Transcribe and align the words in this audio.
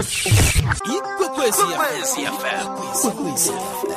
ikwekwezi 0.00 1.62
fm 1.62 2.66
Ikwekwezi 2.94 3.50
FM. 3.50 3.90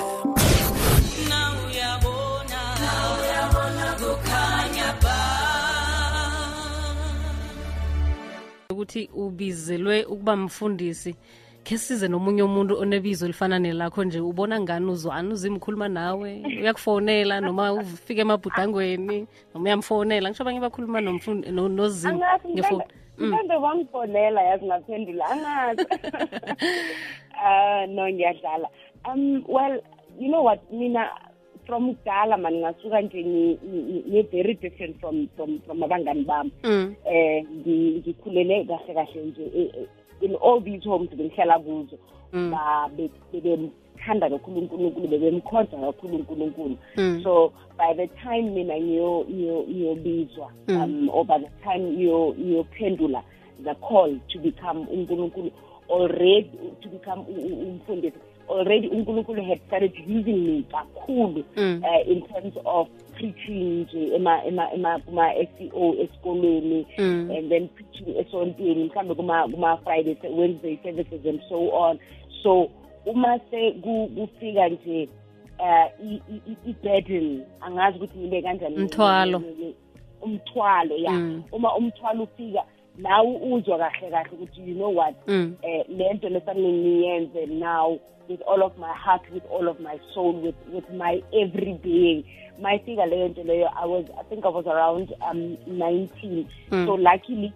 ukuthi 8.71 9.09
ubizelwe 9.15 10.03
ukuba 10.05 10.35
mfundisi 10.35 11.15
khe 11.63 11.77
size 11.77 12.07
nomunye 12.07 12.43
umuntu 12.43 12.79
onebizo 12.79 13.25
elifana 13.25 13.59
nelakho 13.59 14.03
nje 14.03 14.19
ubona 14.19 14.59
ngani 14.59 14.85
uzwani 14.91 15.33
uzimkhuluma 15.33 15.87
nawe 15.89 16.43
uyakufonela 16.61 17.41
noma 17.41 17.73
ufike 17.73 18.21
emabhudangweni 18.21 19.27
noma 19.53 19.63
uyamfonela 19.65 20.29
ngisho 20.29 20.43
abanye 20.43 20.59
bakhuluma 20.59 20.99
nomfundi- 21.01 21.51
no- 21.51 21.69
nozimu 21.69 22.13
angazi 22.13 22.47
ngefoni 22.53 22.83
mhlawumbe 23.17 23.55
wamfonela 23.55 24.41
yazi 24.41 24.65
ngaphendula 24.65 25.25
angazi 25.25 25.85
uh 27.43 27.89
no 27.95 28.09
ngiyadlala 28.09 28.67
um 29.13 29.43
well 29.47 29.81
you 30.19 30.27
know 30.27 30.43
what 30.43 30.59
mina 30.71 31.09
from 31.65 31.95
kudala 31.95 32.37
mani 32.37 32.57
ngasuka 32.59 33.01
nje 33.01 33.23
ngi-very 33.23 34.53
different 34.53 34.99
from 34.99 35.27
from 35.35 35.59
from 35.65 35.83
abangani 35.83 36.23
bami 36.23 36.51
Mm. 36.63 36.95
eh 37.05 37.43
ngi- 37.43 37.99
ngikhulele 37.99 38.65
kahle 38.65 38.93
kahle 38.93 39.21
nje 39.25 39.43
eh, 39.55 39.69
eh, 39.77 39.87
in 40.21 40.35
all 40.35 40.61
these 40.63 40.89
homes 40.89 41.09
bengihlala 41.09 41.59
kuzo 41.59 41.97
Mm. 42.33 42.53
Ba- 44.07 44.29
be- 44.29 44.29
kakhulu 44.29 44.59
unkulunkulu 44.59 45.07
bebemkhonza 45.07 45.77
kakhulu 45.77 46.15
unkulunkulu 46.15 46.77
Mm. 46.97 47.21
so 47.23 47.51
by 47.77 47.93
the 47.93 48.07
time 48.07 48.41
mina 48.49 48.73
ngiyo- 48.79 49.25
mm. 49.29 49.63
ngiyobizwa 49.69 50.51
um 50.67 51.09
or 51.13 51.25
by 51.25 51.37
the 51.39 51.49
time 51.63 51.79
ngiyo- 51.91 52.35
ngiyophendula 52.39 53.23
the 53.63 53.73
call 53.75 54.19
to 54.27 54.39
become 54.39 54.85
unkulunkulu 54.91 55.51
already 55.89 56.49
to 56.81 56.89
become 56.89 57.21
umfundisi 57.61 58.17
already 58.49 58.87
unkulunkulu 58.87 59.41
had 59.43 59.59
started 59.67 59.91
using 60.17 60.37
me 60.47 60.63
kakhulu 60.71 61.43
Mm. 61.57 61.81
uh, 61.83 62.11
in 62.11 62.21
terms 62.21 62.53
of 62.65 62.87
preaching 63.13 63.63
nje 63.81 64.15
ema 64.15 64.45
ema 64.45 64.73
ema 64.73 64.99
kuma 64.99 65.33
SEO 65.35 65.95
esikolweni 66.01 66.85
Mm. 66.97 67.31
and 67.37 67.49
then 67.49 67.67
preaching 67.67 68.17
esontweni 68.17 68.83
mhlawumbe 68.83 69.15
kuma 69.15 69.47
kuma 69.47 69.77
Friday 69.77 70.17
Wednesday 70.37 70.77
services 70.83 71.25
and 71.25 71.41
so 71.49 71.69
on 71.75 71.99
so 72.43 72.69
uma 73.05 73.39
se 73.51 73.71
ku- 73.71 74.09
kufika 74.15 74.69
nje 74.69 75.09
uh 75.59 76.05
i- 76.11 76.21
i- 76.33 76.41
i- 76.51 76.69
i-burden 76.69 77.43
angazi 77.61 77.97
ukuthi 77.97 78.17
ngibe 78.19 78.41
kanjani 78.41 78.75
Umthwalo. 78.75 79.41
umthwalo 80.21 80.95
ya 80.97 81.11
Mm. 81.11 81.43
uma 81.51 81.75
umthwalo 81.75 82.23
ufika 82.23 82.63
nawe 82.97 83.37
uzwa 83.51 83.77
kahle 83.77 84.09
kahle 84.11 84.29
ukuthi 84.33 84.61
you 84.69 84.75
know 84.75 84.95
what 84.97 85.15
Mm. 85.27 85.55
eh 85.61 85.85
lento 85.89 86.29
lesamele 86.29 86.73
ngiyenze 86.73 87.45
now 87.45 87.99
with 88.29 88.41
all 88.47 88.63
of 88.63 88.77
my 88.77 88.93
heart 89.05 89.21
with 89.33 89.43
all 89.51 89.67
of 89.67 89.79
my 89.79 89.99
soul 90.13 90.35
with 90.35 90.55
with 90.73 90.89
my 90.89 91.23
every 91.31 91.73
being 91.73 92.23
mayifika 92.61 93.05
leyo 93.05 93.27
nto 93.27 93.43
leyo 93.43 93.69
i 93.83 93.89
was 93.89 94.05
i 94.21 94.23
think 94.29 94.45
i 94.45 94.49
was 94.53 94.67
around 94.67 95.13
um 95.31 95.57
19 95.67 96.45
Mm. 96.71 96.85
so 96.87 96.97
luckily 96.97 97.51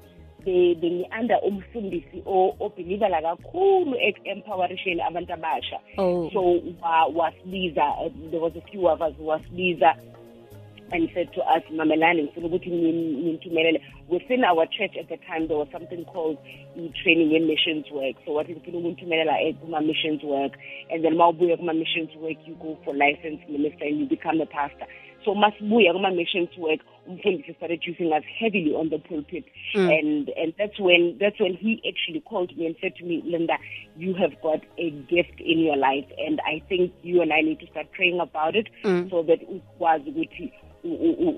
umfundisi 1.43 2.21
obhilivela 2.59 3.21
kakhulu 3.21 3.95
eku-empowerisheni 3.99 5.01
abantu 5.01 5.33
abasha. 5.33 5.79
Oh. 5.97 6.29
so 6.33 6.61
wasibiza 7.15 7.83
uh, 7.83 8.11
there 8.31 8.41
was 8.41 8.53
a 8.55 8.61
few 8.71 8.87
of 8.87 9.01
us 9.01 9.13
wasibiza 9.19 9.95
and 10.91 11.09
said 11.13 11.31
to 11.33 11.41
us 11.41 11.63
mamelani 11.75 12.23
ngifuna 12.23 12.47
ukuthi 12.47 12.69
nin- 12.69 13.23
ninthumelele 13.23 13.81
within 14.09 14.43
our 14.45 14.65
church 14.67 14.95
at 14.97 15.07
the 15.09 15.17
time 15.17 15.47
there 15.47 15.57
was 15.57 15.67
something 15.71 16.05
called 16.05 16.37
i-training 16.77 17.35
in-missions 17.35 17.91
work. 17.91 18.15
So 18.25 18.33
ngifuna 18.53 18.77
ukunithumelela 18.77 19.41
eh, 19.41 19.55
kuma-missions 19.55 20.23
work. 20.23 20.53
And 20.89 21.03
then 21.03 21.17
ma 21.17 21.27
ubuya 21.29 21.57
kuma-missions 21.57 22.15
work 22.15 22.37
you 22.47 22.55
go 22.55 22.77
for 22.85 22.93
license 22.95 23.41
minister 23.49 23.85
and 23.85 23.99
you 23.99 24.05
become 24.05 24.39
a 24.41 24.45
pastor 24.45 24.87
so 25.27 25.35
masibuya 25.35 25.93
kuma-missions 25.93 26.49
work 26.57 26.79
umfundisi 27.07 27.53
started 27.57 27.81
using 27.89 28.11
us 28.17 28.23
heavily 28.39 28.71
on 28.75 28.89
the 28.89 28.99
pulpit 28.99 29.45
Mm. 29.75 29.89
and 29.99 30.29
and 30.41 30.53
that's 30.59 30.79
when 30.79 31.17
that's 31.21 31.39
when 31.39 31.53
he 31.63 31.71
actually 31.91 32.21
called 32.29 32.51
me 32.57 32.65
and 32.67 32.75
said 32.81 32.95
to 32.99 33.03
me 33.09 33.15
linda 33.33 33.57
you 34.03 34.13
have 34.21 34.35
got 34.41 34.61
a 34.77 34.89
gift 35.11 35.39
in 35.51 35.59
your 35.67 35.75
life 35.89 36.07
and 36.27 36.39
i 36.53 36.59
think 36.69 36.91
you 37.03 37.21
and 37.21 37.33
i 37.33 37.41
need 37.41 37.59
to 37.59 37.67
start 37.73 37.87
praying 37.97 38.19
about 38.27 38.55
it 38.55 38.67
Mm. 38.83 39.09
so 39.11 39.23
that 39.23 39.39
ukwazi 39.55 40.09
ukuthi 40.09 40.51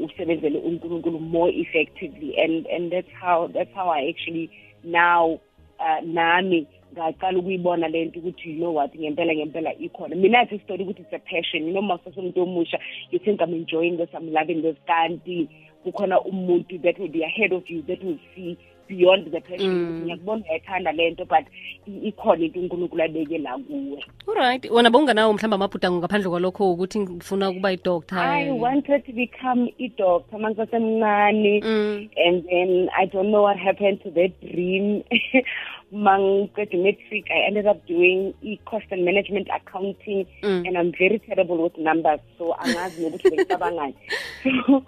usebenzele 0.06 0.60
unkulunkulu 0.60 1.20
more 1.20 1.52
effectively 1.64 2.32
and 2.44 2.68
and 2.68 2.92
that's 2.92 3.12
how 3.22 3.48
that's 3.48 3.74
how 3.76 3.90
i 3.90 4.10
actually 4.10 4.50
now 4.84 5.40
uh, 5.80 6.00
nami 6.04 6.68
ngaqala 6.94 7.40
ukuyibona 7.40 7.88
le 7.88 8.06
nto 8.06 8.20
ukuthi 8.20 8.50
you 8.50 8.56
know 8.56 8.74
what 8.76 8.96
ngempela 8.96 9.36
ngempela 9.36 9.74
ikhona 9.80 10.16
mina 10.16 10.40
athi 10.40 10.60
story 10.60 10.84
ukuthi 10.84 11.02
it's 11.02 11.14
a 11.14 11.20
passion 11.20 11.64
you 11.68 11.72
know 11.72 11.82
masasomuntu 11.82 12.42
omusha 12.44 12.80
you 13.12 13.20
think 13.20 13.42
i'm 13.42 13.54
enjoying 13.54 13.98
this 13.98 14.10
i'm 14.14 14.34
loving 14.34 14.62
this 14.62 14.76
kanti 14.88 15.48
kukhona 15.84 16.22
umuntu 16.22 16.78
that 16.82 17.00
will 17.00 17.12
be 17.12 17.24
ahead 17.26 17.54
of 17.54 17.70
you 17.70 17.82
that 17.82 18.04
will 18.04 18.18
see 18.36 18.58
beyond 18.88 19.32
the 19.32 19.40
passion 19.42 19.70
Mm. 19.70 20.02
ngiyakubona 20.04 20.44
uyayithanda 20.46 20.92
le 20.92 21.10
nto 21.12 21.26
but 21.26 21.46
i- 21.88 22.08
ikhona 22.08 22.46
into 22.46 22.60
unkulunkulu 22.60 23.04
abeke 23.04 23.38
la 23.38 23.58
kuwe 23.58 24.04
alright 24.28 24.72
wona 24.72 24.90
bowunganawo 24.90 25.34
mhlawumbe 25.34 25.56
amabhudango 25.56 25.98
ngaphandle 26.00 26.30
kwalokho 26.30 26.72
ukuthi 26.74 27.00
ngifuna 27.00 27.50
ukuba 27.50 27.72
yidoctor 27.72 28.20
I 28.20 28.52
wanted 28.52 29.06
to 29.06 29.12
become 29.14 29.70
a 29.80 29.88
doctor 29.98 30.40
mangisasemncane 30.40 31.62
Mm. 31.62 32.10
and 32.26 32.44
then 32.50 32.90
I 32.98 33.06
don't 33.06 33.30
know 33.30 33.44
what 33.44 33.58
happened 33.58 34.02
to 34.04 34.10
that 34.12 34.32
dream. 34.42 35.04
Mangiqeda 35.94 36.78
matric 36.84 37.26
I 37.32 37.48
ended 37.48 37.66
up 37.66 37.86
doing 37.88 38.34
e-cost 38.42 38.86
and 38.92 39.04
management 39.06 39.48
accounting 39.54 40.26
Mm. 40.44 40.68
and 40.68 40.78
I'm 40.78 40.92
very 40.98 41.20
terrible 41.20 41.64
with 41.64 41.78
numbers 41.78 42.20
so 42.38 42.54
angazi 42.60 43.02
nokuthi 43.04 43.30
bengicabangani. 43.32 43.96
So 44.44 44.84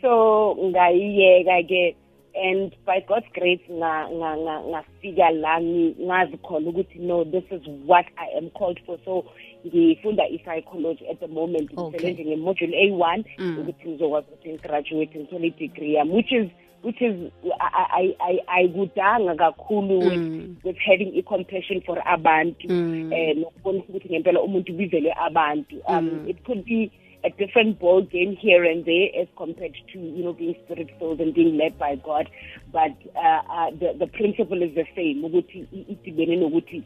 so 0.00 0.56
ngayiyeka 0.70 1.66
ke 1.68 1.96
and 2.38 2.70
by 2.86 3.00
God's 3.08 3.26
grace 3.34 3.64
nga 3.70 4.06
nga 4.14 4.30
nga 4.38 4.54
ngafika 4.70 5.30
la 5.42 5.58
ngi- 5.58 5.96
ngazi 5.98 6.38
ukuthi 6.38 6.98
no 7.00 7.24
this 7.24 7.42
is 7.50 7.62
what 7.84 8.06
I 8.16 8.26
am 8.38 8.50
called 8.50 8.78
for 8.86 8.96
so 9.04 9.24
ngifunda 9.66 10.22
i-psychology 10.30 11.02
at 11.10 11.18
the 11.20 11.26
moment 11.26 11.70
Okay. 11.76 11.98
ngisebenza 11.98 12.22
nge-module 12.24 12.74
A1 12.84 13.24
Mm. 13.38 13.58
ukuthi 13.58 13.88
ngizokwazi 13.88 14.26
ukuthi 14.32 14.48
ngigraduate 14.52 15.18
ngithole 15.18 15.46
i-degree 15.46 15.94
yami 15.94 16.12
which 16.14 16.32
is 16.32 16.46
which 16.82 17.00
is 17.02 17.14
I 17.60 18.14
I 18.18 18.38
I 18.48 18.62
ayikudanga 18.62 19.34
kakhulu 19.34 19.98
with 19.98 20.18
Mm. 20.18 20.56
with 20.64 20.76
having 20.78 21.12
i-compassion 21.18 21.80
for 21.86 21.98
abantu 22.04 22.68
Mm. 22.68 23.12
eh 23.12 23.36
nokubona 23.36 23.78
ukuthi 23.88 24.08
ngempela 24.08 24.42
umuntu 24.42 24.72
ubizelwe 24.72 25.12
abantu 25.18 25.76
um 25.88 26.04
Mm. 26.10 26.28
it 26.28 26.36
could 26.44 26.64
be 26.64 26.90
a 27.24 27.30
different 27.30 27.78
ball 27.78 28.02
game 28.02 28.36
here 28.36 28.64
and 28.64 28.84
there 28.84 29.08
as 29.20 29.28
compared 29.36 29.74
to 29.92 29.98
you 29.98 30.22
know 30.24 30.32
being 30.32 30.54
spirit 30.64 30.88
filled 30.98 31.20
and 31.20 31.34
being 31.34 31.56
led 31.56 31.78
by 31.78 31.96
God. 31.96 32.28
But 32.72 32.94
uh, 33.16 33.42
uh, 33.50 33.70
the 33.70 33.94
the 33.98 34.06
principle 34.06 34.62
is 34.62 34.74
the 34.74 34.86
same. 34.94 35.22
Ukuthi 35.24 35.66
idibene 35.88 36.36
nokuthi 36.36 36.82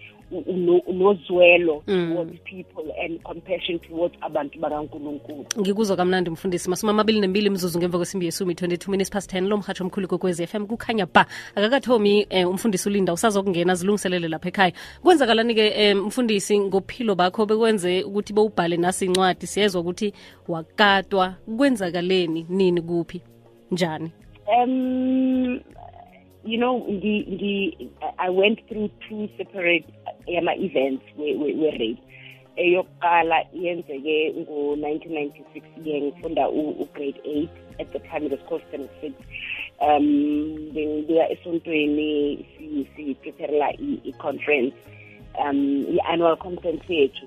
unozwelo 0.87 1.83
Mm. 1.87 2.13
towards 2.15 2.39
people 2.45 2.95
and 3.05 3.23
compassion 3.25 3.79
towards 3.79 4.15
abantu 4.21 4.59
bakaNkulunkulu. 4.61 5.47
Ngikuzwa 5.61 5.97
kamnandi 5.97 6.31
mfundisi. 6.31 6.71
Masumi 6.71 6.91
amabili 6.91 7.21
nembili 7.21 7.51
mzuzu 7.51 7.79
ngemva 7.79 7.99
kwesimbi 7.99 8.27
yesumi 8.27 8.55
22 8.55 8.91
minutes 8.91 9.11
past 9.11 9.33
10 9.33 9.49
lo 9.49 9.57
mhatsho 9.57 9.85
omkhulu 9.85 10.09
kokwez 10.09 10.43
FM 10.47 10.67
kukhanya 10.67 11.07
ba. 11.07 11.27
Akakathomi 11.55 12.27
eh, 12.31 12.49
umfundisi 12.51 12.89
ulinda. 12.89 13.13
Usazokungena 13.13 13.75
zilungiselele 13.75 14.29
lapha 14.29 14.49
ekhaya. 14.49 14.73
Kwenzakalani-ke 15.03 15.67
eh, 15.77 15.97
mfundisi 15.97 16.61
ngophilo 16.61 17.15
bakho 17.15 17.47
bekwenze 17.47 18.03
ukuthi 18.03 18.33
bewubhale 18.33 18.77
nasi 18.77 19.05
incwadi? 19.05 19.47
Siyezwa 19.47 19.81
ukuthi 19.81 20.13
wakatwa 20.49 21.35
kwenzakaleni 21.57 22.47
nini 22.49 22.81
kuphi 22.83 23.23
njani? 23.71 24.11
Um, 24.47 25.61
you 26.45 26.59
know, 26.59 26.85
the, 26.87 27.25
the, 27.39 27.89
I 28.19 28.29
went 28.31 28.59
through 28.69 28.91
two 29.09 29.29
separate 29.39 29.85
yama 30.27 30.53
events 30.57 31.05
where, 31.17 31.39
where, 31.39 31.57
where 31.57 31.79
rape. 31.79 32.03
eyokuqala 32.57 33.47
yenzeke 33.55 34.33
ngo-1996 34.41 35.63
ke 35.85 36.01
ngifunda 36.03 36.49
u-grade 36.49 37.21
8 37.25 37.49
at 37.81 37.93
the 37.93 37.99
was 38.29 38.41
called 38.49 38.63
standard 38.69 38.91
six. 39.01 39.15
Um 39.81 40.71
bengibuya 40.75 41.31
esontweni 41.31 42.45
si- 42.59 42.87
sipreparela 42.97 43.73
i- 43.73 44.01
i-conference 44.05 44.75
um 45.45 45.87
i-annual 45.97 46.37
conference 46.37 46.85
yethu 46.95 47.27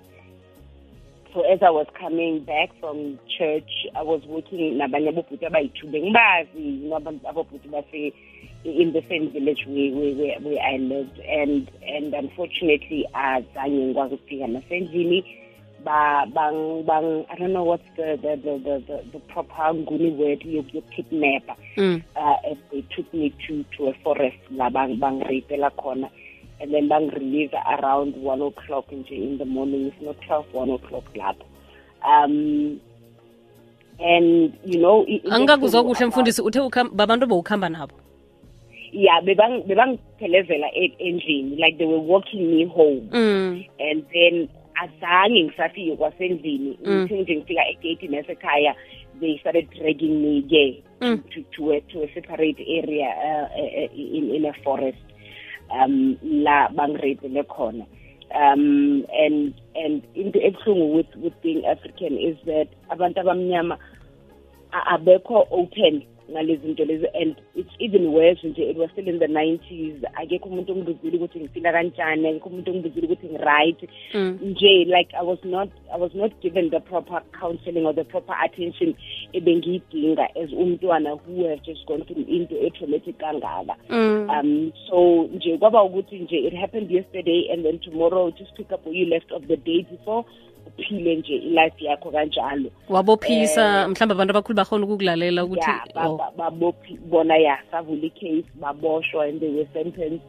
so 1.35 1.41
as 1.41 1.59
I 1.61 1.69
was 1.69 1.85
coming 1.99 2.45
back 2.45 2.69
from 2.79 3.19
church, 3.37 3.69
I 3.93 4.01
was 4.01 4.23
working 4.25 4.79
nabanye 4.79 5.09
abobhuti 5.09 5.45
abayi-two 5.45 5.87
bengibazi 5.87 6.47
you 6.55 6.89
know, 6.89 6.97
abobhuti 6.99 7.69
base 7.69 8.13
in 8.63 8.93
the 8.93 9.03
same 9.09 9.29
village 9.31 9.65
where, 9.67 9.91
where, 9.91 10.39
where, 10.39 10.63
I 10.63 10.77
lived. 10.77 11.19
And 11.19 11.69
and 11.85 12.13
unfortunately 12.13 13.05
azange 13.13 13.85
ngikwazi 13.85 14.15
ukufika 14.15 14.47
nasendlini 14.47 15.25
ba 15.83 16.25
bang 16.33 16.83
bang 16.83 17.25
I 17.29 17.35
don't 17.35 17.51
know 17.51 17.63
what's 17.63 17.83
the 17.97 18.17
the 18.21 18.37
the 18.37 18.57
the, 18.57 18.83
the, 18.87 19.03
the 19.11 19.19
proper 19.19 19.73
nguni 19.73 20.15
word 20.17 20.41
yokukidnapper 20.41 21.55
mm. 21.77 22.01
uh, 22.15 22.35
and 22.49 22.57
they 22.71 22.81
took 22.95 23.13
me 23.13 23.33
to 23.45 23.65
to 23.77 23.87
a 23.87 23.93
forest 24.03 24.37
la 24.51 24.69
bang 24.69 24.97
bangirapela 24.97 25.69
khona 25.71 26.09
and 26.65 26.71
then 26.73 26.89
bangirelease 26.89 27.53
around 27.77 28.15
one 28.23 28.41
o'clock 28.41 28.91
nje 28.91 29.15
in 29.15 29.37
the 29.37 29.45
morning 29.45 29.87
if 29.87 30.01
not 30.01 30.17
twelve 30.27 30.45
one 30.53 30.71
o'clock 30.73 31.05
lapho 31.15 31.45
um 32.13 32.79
and 33.99 34.53
you 34.65 34.79
know 34.79 35.05
i- 35.07 35.11
into 35.23 35.31
angikakuzwa 35.35 35.79
ebuhlungu 35.79 35.93
kuhle 35.95 36.05
mfundisi 36.07 36.41
uthe 36.41 36.59
babantu 36.91 37.27
bowukhamba 37.27 37.69
nabo 37.69 37.93
yeah 38.91 39.21
bebang 39.23 39.61
bebangiphelezela 39.67 40.67
endlini 40.99 41.55
like 41.55 41.77
they 41.77 41.87
were 41.87 42.03
walking 42.13 42.41
me 42.55 42.65
home 42.65 43.01
mm. 43.11 43.63
and 43.91 44.03
then 44.13 44.47
azange 44.83 45.43
ngisafike 45.43 45.95
kwasendlini 45.95 46.77
Mm. 46.83 47.01
ngithi 47.01 47.15
nje 47.21 47.35
ngifika 47.35 47.67
egate 47.69 48.07
nasekhaya 48.07 48.75
they 49.19 49.37
started 49.37 49.69
dragging 49.69 50.13
me 50.23 50.41
ke 50.41 50.81
Mm. 51.01 51.17
to, 51.33 51.41
to, 51.41 51.71
a, 51.73 51.81
to 51.81 52.03
a 52.03 52.07
separate 52.13 52.59
area 52.79 53.07
uh, 53.07 53.47
uh, 53.63 53.99
in, 53.99 54.35
in 54.35 54.45
a 54.45 54.53
forest 54.53 54.97
um 55.71 56.17
la 56.21 56.67
bangirapele 56.69 57.43
khona. 57.43 57.85
Um 58.33 59.05
and 59.13 59.53
and 59.75 60.03
into 60.15 60.39
ebuhlungu 60.39 60.95
with 60.95 61.15
with 61.15 61.33
being 61.41 61.65
african 61.65 62.17
is 62.17 62.37
that 62.45 62.67
abantu 62.89 63.19
abamnyama 63.21 63.77
abekho 64.73 65.47
open 65.51 66.03
ngalezi 66.31 66.61
zinto 66.67 66.85
lezi 66.85 67.07
and 67.21 67.35
it's 67.55 67.69
even 67.79 68.07
worse 68.07 68.47
nje 68.47 68.69
it 68.69 68.77
was 68.77 68.91
still 68.91 69.07
in 69.07 69.19
the 69.19 69.27
90s 69.27 69.93
akekho 70.13 70.49
umuntu 70.49 70.71
ongibuzile 70.73 71.17
ukuthi 71.17 71.39
ngifila 71.39 71.71
kanjani 71.71 72.27
akekho 72.27 72.49
umuntu 72.49 72.71
ongibuzile 72.71 73.05
ukuthi 73.07 73.27
ngi-right 73.27 73.89
Mm. 74.13 74.39
nje 74.43 74.83
like 74.85 75.15
i 75.21 75.25
was 75.25 75.43
not 75.45 75.69
i 75.95 76.01
was 76.01 76.15
not 76.15 76.31
given 76.41 76.69
the 76.69 76.79
proper 76.79 77.21
counseling 77.39 77.85
or 77.85 77.95
the 77.95 78.03
proper 78.03 78.35
attention 78.45 78.95
ebengiyidinga 79.33 80.35
as 80.35 80.51
umntwana 80.53 81.11
who 81.13 81.47
have 81.49 81.61
just 81.63 81.85
gone 81.85 82.03
through 82.03 82.25
into 82.29 82.55
e-traumatic 82.67 83.17
kangaka 83.17 83.75
Mm. 83.89 84.29
um 84.29 84.71
so 84.89 85.23
nje 85.35 85.57
kwaba 85.57 85.83
ukuthi 85.83 86.15
nje 86.19 86.37
it 86.37 86.53
happened 86.53 86.91
yesterday 86.91 87.51
and 87.53 87.63
then 87.63 87.79
tomorrow 87.79 88.31
just 88.31 88.53
pick 88.53 88.71
up 88.71 88.85
where 88.85 88.99
you 88.99 89.05
left 89.05 89.31
of 89.31 89.43
the 89.47 89.57
day 89.57 89.85
before 89.91 90.23
uphile 90.79 91.15
nje 91.15 91.35
ilife 91.35 91.85
yakho 91.85 92.11
kanjalo. 92.11 92.71
Wabophisa 92.89 93.87
mhlawumbe 93.87 94.13
abantu 94.13 94.31
abakhulu 94.31 94.55
bakhona 94.55 94.85
ukukulalela 94.85 95.45
ukuthi 95.45 95.69
yeah 95.69 96.11
oh. 96.11 96.19
babophi 96.37 96.97
bona 97.09 97.37
ya 97.37 97.57
savula 97.71 98.05
icase 98.05 98.45
baboshwa 98.55 99.25
and 99.25 99.39
they 99.39 99.49
were 99.49 99.67
sentenced. 99.73 100.25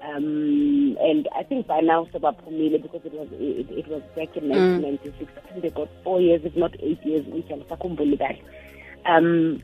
Um 0.00 0.96
and 1.00 1.28
i 1.34 1.42
think 1.42 1.66
by 1.66 1.80
now 1.80 2.06
sebaphumile 2.12 2.78
because 2.78 3.04
it 3.04 3.12
was 3.12 3.28
it, 3.40 3.70
it 3.70 3.88
was 3.88 4.02
back 4.14 4.36
in 4.36 4.48
1996 4.48 5.32
i 5.36 5.40
think 5.48 5.62
they 5.62 5.70
got 5.70 5.88
four 6.04 6.20
years 6.20 6.44
if 6.44 6.54
not 6.56 6.72
eight 6.80 7.04
years 7.04 7.26
which 7.26 7.48
angisakhumbuli 7.48 8.16
kahle. 8.16 8.42
Um 9.04 9.60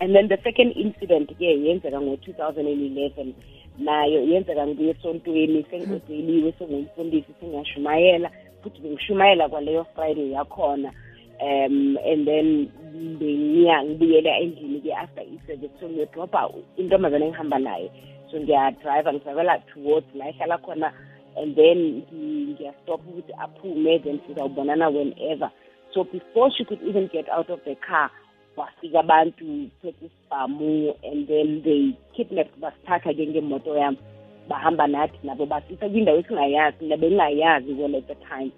and 0.00 0.16
then 0.16 0.28
the 0.28 0.38
second 0.42 0.72
incident 0.72 1.30
ke 1.38 1.46
yenzeka 1.66 2.00
ngo-2011 2.00 3.32
nayo 3.78 4.20
yenzeka 4.24 4.66
ngibuye 4.66 4.90
esontweni 4.90 5.64
sengodeliwe 5.70 6.52
sengumfundisi 6.58 7.32
sengashumayela 7.40 8.30
futhi 8.62 8.80
bengishumayela 8.80 9.48
kwaleyo 9.48 9.86
friday 9.94 10.30
yakhona 10.32 10.92
um 11.40 11.96
and 12.04 12.26
then 12.26 12.68
bengiya 13.18 13.84
ngibuyela 13.84 14.38
endlini 14.38 14.80
ke 14.80 14.92
after 14.92 15.22
i-service. 15.22 15.70
So 15.80 15.88
ngiyodrobha 15.88 16.50
intombazane 16.76 17.26
engihamba 17.26 17.58
naye. 17.58 17.90
So 18.30 18.40
ngiyadrive 18.40 19.12
ngisabela 19.12 19.58
towards 19.72 20.06
la 20.14 20.28
ehlala 20.28 20.58
khona 20.58 20.92
and 21.36 21.56
then 21.56 22.02
ngi- 22.12 22.54
ngiyastop 22.54 23.00
ukuthi 23.08 23.32
aphume 23.38 23.98
then 24.04 24.20
sizawubonana 24.26 24.90
whenever. 24.90 25.50
So 25.94 26.04
before 26.04 26.50
she 26.56 26.64
could 26.64 26.82
even 26.82 27.08
get 27.12 27.28
out 27.28 27.50
of 27.50 27.60
the 27.64 27.74
car 27.74 28.10
kwafika 28.56 29.00
abantu 29.00 29.70
phethe 29.82 30.06
isibhamu 30.06 30.94
and 31.02 31.26
then 31.28 31.62
they 31.62 31.96
kidnapped 32.16 32.60
basithatha 32.60 33.14
ke 33.14 33.26
ngemoto 33.26 33.78
yami 33.78 33.98
bahamba 34.50 34.86
nathi 34.86 35.18
nabo 35.28 35.46
basisa 35.46 35.88
kwindawo 35.92 36.18
esingayazi 36.22 36.84
nabengingayazi 36.90 37.72
well 37.80 37.96
at 37.96 38.06
the 38.12 38.18
time. 38.32 38.50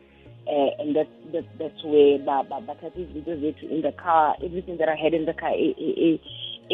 Uh, 0.45 0.71
and 0.83 0.97
that, 0.97 1.07
that 1.33 1.45
that's 1.59 1.85
where 1.85 2.19
ba- 2.29 2.43
ba- 2.51 2.61
bathatha 2.69 2.99
izinto 3.05 3.37
zethu 3.43 3.65
in 3.75 3.81
the 3.83 3.93
car 3.93 4.35
everything 4.47 4.77
that 4.81 4.89
i 4.89 4.97
had 5.03 5.15
in 5.19 5.25
the 5.25 5.33
car 5.43 5.53
e- 5.55 5.77
e- 5.79 5.95
e- 6.07 6.21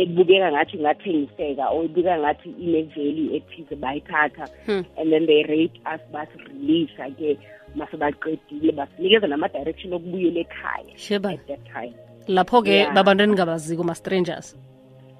ebukeka 0.03 0.49
ngathi 0.53 0.76
ngathengiseka 0.85 1.65
or 1.75 1.85
ebukeka 1.85 2.17
ngathi 2.23 2.49
ine-value 2.65 3.29
ethize 3.37 3.75
bayithatha. 3.76 4.44
Hmm. 4.67 4.82
and 4.99 5.12
then 5.12 5.26
they 5.26 5.43
rate 5.55 5.76
us 5.94 6.00
basireleasa 6.15 7.11
ke 7.19 7.38
mase 7.76 7.97
baqedile. 7.97 8.73
Basinikeza 8.73 9.26
nama-direction 9.26 9.93
okubuyela 9.93 10.41
ekhaya 10.41 11.29
at 11.35 11.47
that 11.47 11.65
time. 11.75 11.93
Lapho-ke 12.29 12.70
Yeah. 12.73 12.94
babantu 12.94 13.23
eningabaziko 13.25 13.85
ma-strangers? 13.85 14.56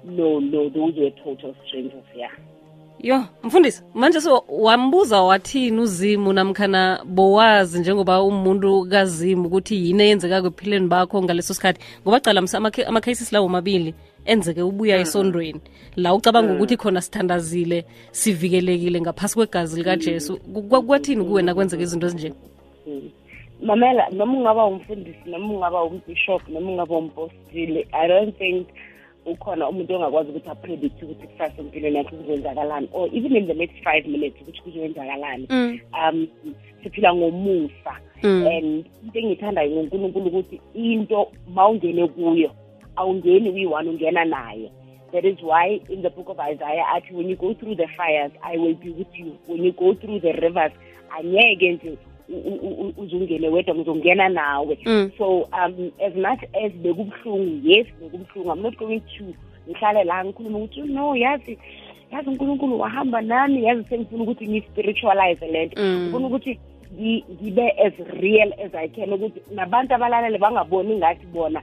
No 0.05 0.39
no 0.39 0.69
those 0.69 0.95
were 1.01 1.11
total 1.23 1.53
strangers 1.67 2.07
yeah 2.15 2.31
yo 2.99 3.23
mfundisi 3.43 3.83
manje 3.93 4.21
so 4.21 4.43
wambuza 4.49 5.21
wathini 5.21 5.81
uzimu 5.81 6.33
namkhana 6.33 7.01
bowazi 7.05 7.79
njengoba 7.79 8.23
umuntu 8.23 8.87
kazimu 8.91 9.45
ukuthi 9.47 9.75
yini 9.85 10.03
eyenzekako 10.03 10.47
ephileni 10.47 10.87
bakho 10.87 11.23
ngaleso 11.23 11.53
sikhathi? 11.53 11.81
Ngoba 12.01 12.19
cala 12.19 12.41
msa 12.41 12.57
ama-cases 12.57 13.31
lawo 13.31 13.49
mabili 13.49 13.93
enzeke 14.25 14.61
ubuya 14.61 14.97
esondweni. 14.97 15.61
La 15.95 16.13
ucabanga 16.13 16.53
ukuthi 16.53 16.77
khona 16.77 17.01
sithandazile 17.01 17.85
sivikelekile 18.11 19.01
ngaphasi 19.01 19.35
kwegazi 19.35 19.77
likajesu. 19.77 20.37
Kwathini 20.87 21.23
kuwena 21.23 21.55
kwenzeka 21.55 21.83
izinto 21.83 22.07
ezinje? 22.07 22.33
Mm. 22.87 23.09
mamela 23.61 24.09
noma 24.09 24.37
ungaba 24.37 24.65
umfundisi 24.65 25.19
noma 25.25 25.53
ungaba 25.53 25.83
umbishop 25.83 26.47
noma 26.49 26.71
ungaba 26.71 26.97
umpostile 26.97 27.87
i 27.91 28.07
don't 28.07 28.37
think 28.37 28.67
ukhona 29.25 29.69
umuntu 29.69 29.95
ongakwazi 29.95 30.29
ukuthi 30.29 30.49
apredict 30.49 31.03
ukuthi 31.03 31.27
kusasa 31.27 31.61
empilweni 31.61 31.97
yakhe 31.97 32.15
kuzoyenzakalani 32.15 32.89
or 32.93 33.09
even 33.13 33.35
in 33.35 33.47
the 33.47 33.53
next 33.53 33.83
five 33.83 34.07
minutes 34.07 34.41
ukuthi 34.41 34.61
kuzoyenzakalani 34.61 35.47
Mm. 35.49 35.79
um 35.93 36.27
siphila 36.83 37.15
ngomusa 37.15 37.99
Mm. 38.23 38.47
and 38.47 38.85
into 39.03 39.19
engiyithandayo 39.19 39.71
ngonkulunkulu 39.71 40.25
ukuthi 40.27 40.61
into 40.73 41.27
mawungene 41.47 42.07
kuyo 42.07 42.51
awungeni 42.95 43.49
uyi-one 43.49 43.89
ungena 43.89 44.25
nayo 44.25 44.69
that 45.11 45.25
is 45.25 45.37
why 45.43 45.81
in 45.89 46.01
the 46.01 46.09
book 46.09 46.29
of 46.29 46.37
isaiah 46.39 46.93
athi 46.95 47.13
when 47.13 47.29
you 47.29 47.35
go 47.35 47.53
through 47.53 47.75
the 47.77 47.87
fires 47.87 48.31
i 48.41 48.57
will 48.57 48.75
be 48.75 48.89
with 48.89 49.19
you 49.19 49.31
when 49.47 49.65
you 49.65 49.71
go 49.73 49.93
through 49.93 50.19
the 50.21 50.31
rivers 50.31 50.71
angeke 51.19 51.71
nje 51.71 51.97
u- 52.29 52.57
u- 52.67 52.85
u- 52.87 52.93
uzungene 52.97 53.49
wedwa 53.49 53.75
ngizongena 53.75 54.29
nawe 54.29 54.77
Mm. 54.85 55.11
so 55.17 55.37
um 55.39 55.91
as 56.07 56.15
much 56.15 56.43
as 56.65 56.71
bekubuhlungu 56.73 57.67
yes 57.67 57.87
bekubuhlungu 58.01 58.51
i'm 58.53 58.61
not 58.61 58.77
going 58.77 58.99
to 59.17 59.23
ngihlale 59.69 60.03
la 60.03 60.25
ngikhuluma 60.25 60.57
ukuthi 60.57 60.81
no 60.81 61.15
yazi 61.15 61.57
yazi 62.11 62.29
unkulunkulu 62.29 62.79
wahamba 62.79 63.21
nami 63.21 63.63
yazi 63.63 63.83
sengifuna 63.89 64.23
ukuthi 64.23 64.47
ngi-spiritualize 64.47 65.47
le 65.47 65.65
nto 65.65 65.81
Mm. 65.81 66.03
ngifuna 66.03 66.27
ukuthi 66.27 66.59
ngi- 66.99 67.23
ngibe 67.41 67.71
as 67.71 67.93
real 68.21 68.53
as 68.65 68.75
i 68.75 68.89
can 68.89 69.13
ukuthi 69.13 69.41
nabantu 69.55 69.93
abalalele 69.93 70.37
bangaboni 70.37 70.95
ngathi 70.95 71.25
bona 71.25 71.61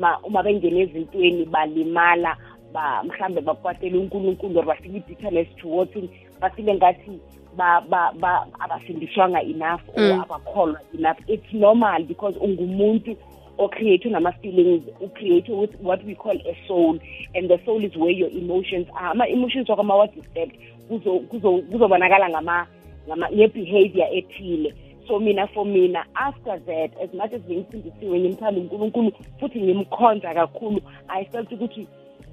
ma- 0.00 0.18
uma 0.24 0.42
bengena 0.42 0.80
ezintweni 0.80 1.44
balimala 1.44 2.36
ba 2.72 3.02
mhlambe 3.04 3.40
bakwatele 3.40 3.98
unkulunkulu 3.98 4.58
or 4.58 4.64
bafike 4.66 4.96
i-bitterness 4.96 5.48
towards 5.56 5.92
him 5.94 6.08
bafile 6.40 6.74
ngathi 6.74 7.10
ba 7.56 7.80
ba 7.88 8.12
ba 8.20 8.46
abasindiswanga 8.60 9.42
enough 9.42 9.80
or 9.94 10.02
Mm. 10.04 10.22
abakholwa 10.22 10.80
enough. 10.98 11.18
It's 11.28 11.52
normal 11.52 12.02
because 12.04 12.36
ungumuntu 12.38 13.16
ocreate 13.58 14.04
nama-feelings 14.10 14.82
ucreate 15.00 15.48
with 15.48 15.74
what 15.80 16.04
we 16.04 16.14
call 16.14 16.36
a 16.36 16.54
soul 16.68 16.98
and 17.34 17.48
the 17.48 17.58
soul 17.64 17.82
is 17.84 17.96
where 17.96 18.10
your 18.12 18.28
emotions 18.30 18.86
are. 18.94 19.10
Ama-emotions 19.10 19.68
wakho 19.68 19.80
ama 19.80 19.96
wa-disturbed 19.96 20.54
kuzo- 20.90 21.20
kuzo- 21.30 21.62
kuzobonakala 21.70 22.28
ngama 22.28 22.66
ngama- 23.08 23.30
nge-behavior 23.30 24.08
ethile. 24.12 24.74
So 25.08 25.18
mina 25.20 25.46
for 25.46 25.64
mina 25.64 26.04
after 26.14 26.58
that 26.66 26.90
as 27.02 27.14
much 27.14 27.32
as 27.32 27.40
bengifundisiwe 27.42 28.20
ngimthanda 28.20 28.60
unkulunkulu 28.60 29.12
futhi 29.40 29.60
ngimkhonza 29.60 30.34
kakhulu 30.34 30.80
i 31.08 31.24
felt 31.24 31.52
ukuthi 31.52 31.86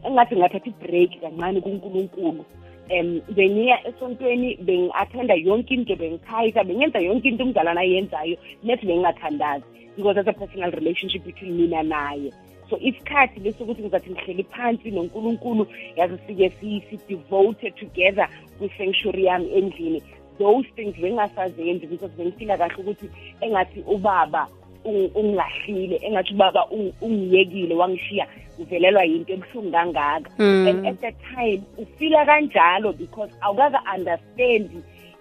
engathi 0.03 0.35
ngathatha 0.35 0.69
i-break 0.69 1.21
kancane 1.21 1.61
kunkulunkulu. 1.61 2.45
Um 2.91 3.21
bengiya 3.35 3.87
esontweni 3.87 4.55
bengi-athenda 4.61 5.33
yonke 5.35 5.73
into 5.73 5.95
bengikhayisa 5.95 6.63
bengenza 6.63 6.99
yonke 6.99 7.27
into 7.27 7.43
umzalwana 7.43 7.81
ayenzayo 7.81 8.37
nethi 8.63 8.85
bengingathandazi 8.85 9.63
because 9.95 10.15
that's 10.15 10.27
a 10.27 10.33
personal 10.33 10.71
relationship 10.71 11.23
between 11.23 11.55
mina 11.57 11.83
naye. 11.83 12.31
So 12.69 12.77
isikhathi 12.77 13.39
lesokuthi 13.39 13.81
ngizathi 13.81 14.09
ngihleli 14.11 14.43
phansi 14.43 14.91
nonkulunkulu 14.91 15.67
yazi 15.95 16.17
sike 16.27 16.49
si- 16.49 16.83
si-devote 16.89 17.71
together 17.71 18.27
kwi-sanctuary 18.59 19.23
yami 19.25 19.53
endlini. 19.53 20.01
Those 20.39 20.65
things 20.75 20.95
bengingasazenzi 20.95 21.87
because 21.87 22.11
bengifila 22.17 22.57
kahle 22.57 22.75
ukuthi 22.83 23.09
engathi 23.41 23.79
ubaba 23.87 24.47
ung- 24.85 25.11
ungilahlile 25.15 25.99
engathi 26.01 26.33
ubaba 26.33 26.61
ung- 26.71 26.93
ungiyekile 27.01 27.75
wangishiya. 27.75 28.27
Ngivelelwa 28.59 29.03
yinto 29.03 29.33
ebuhlungu 29.33 29.71
kangaka. 29.71 30.29
Mm. 30.39 30.67
and 30.67 30.87
at 30.87 31.01
that 31.01 31.15
time 31.35 31.61
ufila 31.77 32.25
kanjalo 32.25 32.93
because 32.93 33.31
awukaka-understand 33.41 34.69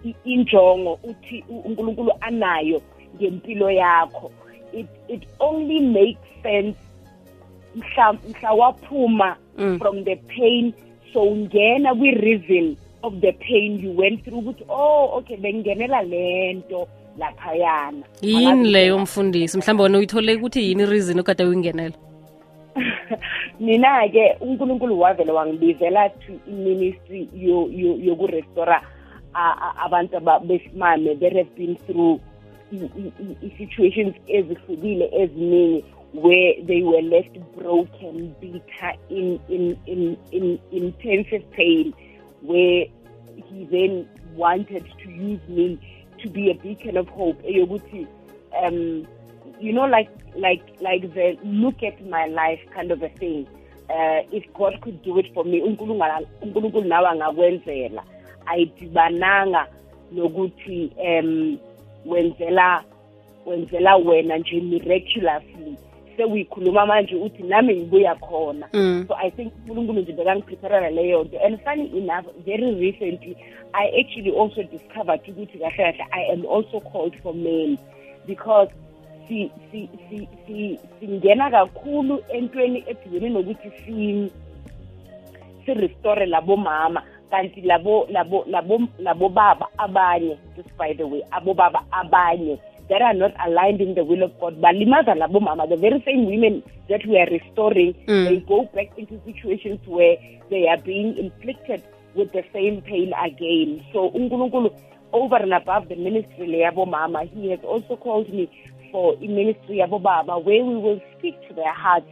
i- 0.05 0.15
injongo 0.25 0.99
uthi 1.05 1.45
unkulunkulu 1.49 2.13
anayo 2.21 2.83
ngempilo 3.17 3.71
yakho. 3.71 4.31
It, 4.73 4.87
it 5.09 5.23
only 5.41 5.81
makes 5.81 6.21
sense 6.43 6.77
mhla 7.77 8.13
mhla 8.13 8.53
waphuma 8.53 9.37
Mm. 9.59 9.79
from 9.79 10.05
the 10.05 10.17
pain. 10.17 10.73
So 11.13 11.23
ungena 11.23 11.95
kwi-reason 11.95 12.77
of 13.03 13.15
the 13.21 13.33
pain 13.33 13.81
you 13.85 13.93
went 13.97 14.25
through 14.25 14.39
ukuthi 14.41 14.65
oh 14.69 15.19
okay 15.19 15.37
bengingenela 15.37 16.03
lento 16.03 16.89
laphayana. 17.19 18.03
Yini 18.23 18.69
leyo 18.71 18.99
mfundisi? 18.99 19.59
Mhlawumbe 19.59 19.83
wena 19.83 19.99
uyithole 19.99 20.35
ukuthi 20.37 20.69
yini 20.69 20.87
reason 20.87 21.19
okade 21.21 21.45
uyingenela 21.45 21.95
mina-ke 23.61 24.37
unkulunkulu 24.41 25.01
wavele 25.01 25.33
wangibizela 25.33 26.09
to 26.09 26.33
i-ministry 26.47 27.29
yokurestora 28.07 28.83
abantu 29.85 30.21
besimame 30.47 31.17
have 31.21 31.51
been 31.57 31.77
through 31.87 32.21
i-situations 33.43 34.15
ezihlukile 34.27 35.11
eziningi 35.13 35.85
where 36.13 36.55
they 36.63 36.83
were 36.83 37.01
left 37.01 37.39
broken, 37.57 38.37
bitter, 38.41 38.93
in, 39.09 39.41
in, 39.49 39.79
in, 39.87 40.19
in 40.31 40.61
intensive 40.71 41.51
pain, 41.53 41.95
where 42.43 42.85
he 43.35 43.65
then 43.71 44.07
wanted 44.35 44.85
to 45.03 45.11
use 45.11 45.41
me 45.49 45.81
to 46.23 46.29
be 46.29 46.51
a 46.51 46.55
beacon 46.55 46.97
of 46.97 47.09
hope. 47.09 47.43
Um, 48.63 49.07
you 49.63 49.73
know, 49.73 49.87
like 49.87 50.11
like 50.37 50.63
like 50.81 51.15
the 51.15 51.37
look 51.45 51.83
at 51.83 52.05
my 52.07 52.27
life 52.27 52.61
kind 52.75 52.91
of 52.93 53.03
a 53.03 53.09
thing. 53.09 53.47
Uh, 53.91 54.23
if 54.33 54.45
God 54.55 54.81
could 54.81 55.03
do 55.03 55.19
it 55.19 55.33
for 55.35 55.45
me, 55.45 55.61
unkulunkulu 55.61 56.85
nawe 56.85 57.09
angakwenzela. 57.09 58.03
Ayidibananga 58.47 59.67
nokuthi 60.13 60.91
um 60.99 61.59
wenzela 62.07 62.85
wenzela 63.47 63.97
wena 63.97 64.39
nje 64.39 64.61
miraculously 64.61 65.77
sekuyikhuluma 66.17 66.87
manje 66.87 67.15
uthi 67.15 67.43
nami 67.43 67.75
ngibuya 67.77 68.15
khona 68.15 68.69
Mm. 68.73 69.05
so 69.09 69.15
i 69.17 69.31
think 69.31 69.53
unkulunkulu 69.55 70.01
nje 70.01 70.13
bekangiprepare 70.13 70.91
leyo 70.91 71.25
nto 71.25 71.39
and 71.47 71.61
funny 71.65 71.99
enough 71.99 72.27
very 72.45 72.75
recently 72.75 73.37
i 73.73 74.01
actually 74.01 74.31
also 74.41 74.63
discovered 74.63 75.21
ukuthi 75.29 75.59
kahle 75.59 75.93
kahle 75.93 76.05
i 76.11 76.33
am 76.33 76.47
also 76.47 76.81
called 76.81 77.15
for 77.23 77.35
men 77.35 77.79
because 78.27 78.71
singena 81.01 81.51
kakhulu 81.51 82.23
entweni 82.33 82.85
edibene 82.87 83.29
nokuthi 83.29 83.71
si 83.87 84.31
si-restore 85.67 86.27
labo 86.27 86.57
mama 86.57 87.03
kanti 87.31 87.61
labo 87.61 88.07
labo 88.11 88.45
labo 88.47 88.81
labo 88.99 89.29
baba 89.29 89.67
abanye 89.79 90.37
just 90.57 90.69
by 90.79 90.93
the 90.95 91.05
way 91.07 91.23
abo 91.31 91.55
baba 91.55 91.85
abanye 91.93 92.59
that 92.89 93.01
are 93.03 93.15
not 93.15 93.33
aligned 93.47 93.81
in 93.81 93.95
the 93.95 94.03
will 94.05 94.23
of 94.23 94.33
God 94.41 94.55
balimaza 94.61 95.15
labo 95.15 95.41
mama 95.41 95.67
the 95.67 95.77
very 95.77 96.03
same 96.05 96.27
women 96.27 96.63
that 96.89 97.07
we 97.07 97.19
are 97.19 97.31
restoring 97.31 97.95
Mm. 98.07 98.25
they 98.29 98.37
go 98.41 98.69
back 98.75 98.91
into 98.99 99.19
situations 99.25 99.81
where 99.87 100.17
they 100.51 100.69
are 100.69 100.81
being 100.83 101.17
inflicted 101.19 101.83
with 102.15 102.33
the 102.33 102.45
same 102.53 102.83
pain 102.83 103.13
again 103.25 103.81
so 103.93 104.09
unkulunkulu 104.09 104.71
over 105.13 105.37
and 105.43 105.55
above 105.55 105.89
the 105.89 105.97
ministry 105.97 106.47
leyabo 106.47 106.87
mama 106.87 107.23
he 107.25 107.51
has 107.51 107.61
also 107.65 107.97
called 107.97 108.29
me 108.29 108.49
for 108.93 109.15
a 109.15 109.27
ministry 109.27 109.79
yabo 109.79 109.99
baba 110.03 110.39
where 110.39 110.65
we 110.65 110.77
will 110.77 111.01
speak 111.19 111.35
to 111.49 111.55
their 111.55 111.73
hearts 111.75 112.07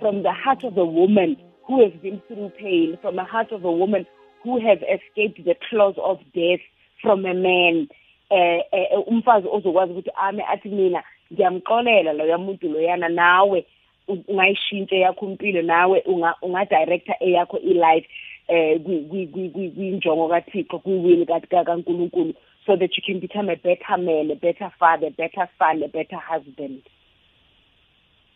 from 0.00 0.22
the 0.22 0.32
heart 0.32 0.62
of 0.64 0.76
a 0.78 0.84
woman 0.84 1.36
who 1.66 1.82
has 1.82 1.92
been 2.02 2.20
through 2.28 2.50
pain 2.60 2.96
from 3.02 3.16
the 3.16 3.24
heart 3.24 3.50
of 3.52 3.64
a 3.64 3.72
woman 3.72 4.06
who 4.44 4.60
has 4.60 4.78
escaped 4.82 5.42
the 5.44 5.56
claws 5.68 5.94
of 6.02 6.18
death 6.34 6.60
from 7.02 7.24
a 7.24 7.34
man. 7.34 7.88
Eh 8.30 8.60
eh, 8.72 8.98
umfazi 9.06 9.48
ozokwazi 9.48 9.92
ukuthi 9.92 10.10
ame 10.16 10.42
athi 10.52 10.68
mina 10.68 11.02
ngiyamxolela 11.32 12.12
loya 12.12 12.38
muntu 12.38 12.68
loyana 12.68 13.08
nawe 13.08 13.64
u- 14.08 14.24
ungayishintshe 14.28 15.00
yakho 15.00 15.26
impilo 15.26 15.62
nawe 15.62 16.00
unga 16.06 16.34
ungadirector 16.42 17.14
eyakho 17.20 17.58
i-life. 17.58 18.08
Eh 18.48 18.80
kwi- 18.80 19.04
kwi- 19.10 19.26
kwi- 19.26 19.50
kwi- 19.50 19.70
kwinjongo 19.70 20.28
kaThixo 20.28 20.78
kwiwili 20.78 21.26
kaNkulunkulu. 21.26 22.34
So 22.66 22.76
that 22.76 22.96
you 22.96 23.02
can 23.06 23.20
become 23.20 23.52
a 23.52 23.56
better 23.56 23.98
man 23.98 24.30
a 24.30 24.34
better 24.34 24.70
father 24.78 25.06
a 25.06 25.10
better 25.10 25.48
son 25.58 25.82
a 25.82 25.88
better 25.88 26.18
husband 26.18 26.82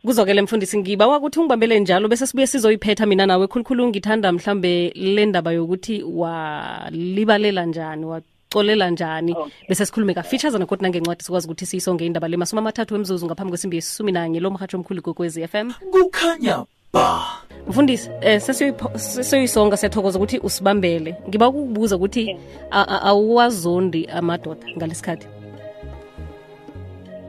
kuzokele 0.04 0.42
mfundisi 0.42 0.78
ngiba 0.78 1.18
ukuthi 1.18 1.38
ungibambele 1.38 1.80
njalo 1.80 2.08
bese 2.08 2.26
sibuye 2.26 2.46
sizoyiphetha 2.46 3.06
mina 3.06 3.26
nawe 3.26 3.46
khulukhulu 3.46 3.88
ngithanda 3.88 4.32
mhlambe 4.32 4.90
le 4.90 5.26
ndaba 5.26 5.52
yokuthi 5.52 6.02
walibalela 6.02 7.66
njani 7.66 8.04
wacolela 8.06 8.90
njani 8.90 9.32
Okay. 9.32 9.52
bese 9.68 9.86
sikhulume 9.86 10.14
kafeaturesana 10.14 10.66
kodwa 10.66 10.82
nangencwadi 10.82 11.22
sikwazi 11.24 11.46
ukuthi 11.46 11.66
siyisonge 11.66 12.06
indaba 12.06 12.28
le 12.28 12.36
masumi 12.36 12.58
amathathu 12.58 12.94
wemzuzu 12.94 13.26
ngaphambi 13.26 13.50
kwesimbi 13.50 13.76
yesisumi 13.76 14.12
nanye 14.12 14.40
lo 14.40 14.50
mhatsho 14.50 14.76
omkhulu 14.76 15.02
kokwezi 15.02 15.48
FM 15.48 15.70
kukhanya 15.90 16.64
ba. 16.92 17.22
Mfundisi 17.68 18.10
eh 18.20 18.40
sesiyisonga 18.40 18.98
sesiyoyisonga 18.98 19.76
siyathokoza 19.76 20.18
ukuthi 20.18 20.38
usibambele. 20.38 21.16
Ngiba 21.28 21.48
ukubuza 21.48 21.96
ukuthi 21.96 22.36
awuwazondi 22.70 24.06
amadoda 24.06 24.66
ngalesikhathi 24.76 25.26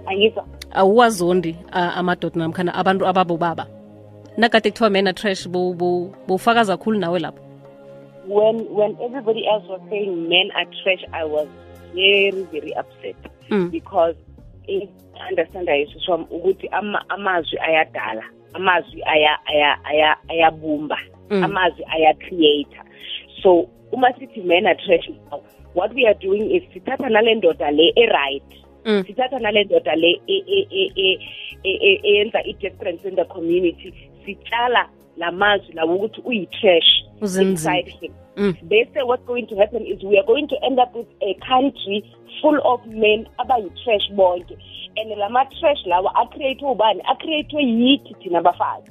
angizwa. 0.06 0.46
Awuwazondi 0.72 1.56
amadoda 1.72 2.36
namkhana 2.40 2.74
abantu 2.76 3.08
ababo 3.08 3.38
baba? 3.38 3.68
Nakade 4.38 4.72
kuthiwa 4.72 4.90
mena 4.90 5.14
trash 5.14 5.48
bo- 5.48 5.74
bo- 5.74 6.14
bowufakaza 6.28 6.78
kakhulu 6.78 7.00
nawe 7.00 7.20
lapho. 7.20 7.42
When 8.28 8.66
when 8.70 8.96
everybody 9.02 9.46
else 9.48 9.66
was 9.70 9.82
saying 9.90 10.30
men 10.30 10.52
are 10.56 10.66
trash 10.84 11.04
i 11.14 11.24
was 11.26 11.48
very 11.94 12.44
very 12.52 12.74
upset. 12.80 13.16
Mm. 13.50 13.70
because 13.72 14.16
i 14.70 14.88
understand 15.30 15.70
ayisho 15.70 16.16
ukuthi 16.32 16.70
amazwi 17.10 17.60
ayadala 17.60 18.24
amazwi 18.54 19.02
aya 19.06 19.40
aya 19.46 19.78
aya 19.86 20.18
ayabumba 20.28 20.98
Mm. 21.30 21.44
amazwi 21.44 21.86
ayacreata 21.90 22.84
so 23.44 23.68
uma 23.92 24.14
sithi 24.14 24.42
men 24.42 24.68
are 24.68 24.76
trash 24.86 25.10
now 25.32 25.42
what 25.76 25.94
we 25.96 26.06
are 26.08 26.20
doing 26.20 26.52
is 26.56 26.64
sithatha 26.74 27.10
nale 27.10 27.36
ndoda 27.36 27.72
le 27.72 27.94
e-right 27.96 28.44
Mm. 28.86 29.04
sithatha 29.08 29.40
nale 29.40 29.64
ndoda 29.64 29.96
le 29.96 30.22
e- 30.28 30.44
e- 30.48 30.68
e- 30.70 30.92
e- 30.96 31.20
e- 31.64 31.80
e- 31.82 32.00
eyenza 32.04 32.44
i-difference 32.44 33.08
in 33.08 33.16
the 33.16 33.26
community 33.26 33.94
sitshala 34.26 34.90
la 35.18 35.32
mazwi 35.32 35.74
lawo 35.76 35.96
ukuthi 35.96 36.22
uyi-trash 36.26 37.04
inside 37.42 37.90
him 38.02 38.12
Mm. 38.38 38.54
they 38.70 38.86
say 38.94 39.02
what's 39.04 39.26
going 39.26 39.44
to 39.44 39.56
happen 39.56 39.86
is 39.86 40.04
we 40.04 40.18
are 40.18 40.28
going 40.28 40.48
to 40.48 40.56
end 40.66 40.80
up 40.80 40.96
with 40.96 41.08
a 41.22 41.34
country 41.34 42.04
full 42.42 42.60
of 42.64 42.86
men 42.88 43.28
abayi-trash 43.40 44.12
bonke 44.16 44.56
and 44.98 45.10
lama-trash 45.18 45.82
lawa 45.88 46.12
acreate 46.16 46.62
ubani? 46.62 47.02
Acreate 47.10 47.58
yithi 47.58 48.14
thina 48.22 48.42
bafazi 48.42 48.90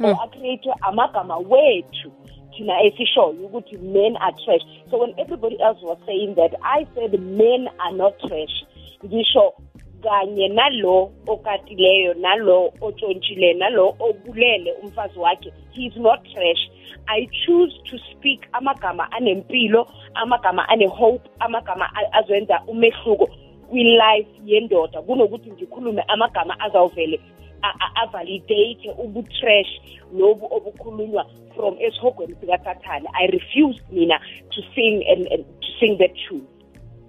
or 0.00 0.14
Hmm. 0.14 0.20
acreate 0.24 0.70
amagama 0.82 1.36
wethu 1.38 2.12
thina 2.56 2.74
esishoyo 2.82 3.46
ukuthi 3.46 3.78
men 3.78 4.16
are 4.16 4.32
trash? 4.44 4.62
So 4.90 4.98
when 4.98 5.14
everybody 5.18 5.60
else 5.60 5.78
was 5.82 5.98
saying 6.06 6.34
that 6.36 6.54
i 6.62 6.86
said 6.94 7.12
men 7.20 7.68
are 7.80 7.92
not 7.92 8.18
trash 8.20 8.64
ngisho 9.04 9.52
kanye 10.02 10.48
nalo 10.48 11.10
okatileyo 11.26 12.14
nalo 12.14 12.72
otshontshileyo 12.80 13.54
nalo 13.58 13.96
obulele 14.00 14.72
umfazi 14.72 15.18
wakhe. 15.18 15.52
He 15.72 15.86
is 15.86 15.96
not 15.96 16.20
trash. 16.34 16.70
I 17.08 17.26
choose 17.46 17.72
to 17.90 17.98
speak 18.12 18.48
amagama 18.52 19.12
anempilo 19.12 19.86
amagama 20.14 20.68
ane-hope 20.68 21.28
amagama 21.40 21.90
a- 21.94 22.12
azoyenza 22.18 22.62
umehluko 22.66 23.28
kwi-life 23.70 24.28
yendoda. 24.46 25.02
Kunokuthi 25.02 25.50
ngikhulume 25.52 26.02
amagama 26.08 26.60
azawuvele 26.60 27.20
a- 27.62 27.74
a- 27.80 28.02
avalidate 28.02 28.90
ubutrash 28.98 29.80
lobu 30.18 30.46
obukhulunywa 30.50 31.26
from 31.56 31.76
esihogweni 31.80 32.34
sikasathane 32.40 33.08
i 33.14 33.26
refuse 33.26 33.80
mina 33.92 34.20
to 34.50 34.62
sing 34.74 35.04
and, 35.10 35.26
and 35.32 35.44
to 35.60 35.68
sing 35.80 35.98
that 35.98 36.14
tune. 36.28 36.46